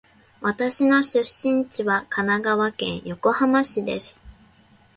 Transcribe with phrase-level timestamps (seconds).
[0.39, 4.19] 私の出身地は神奈川県横浜市です。